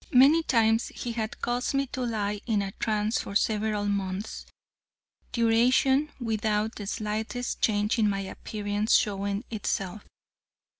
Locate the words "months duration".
3.85-6.09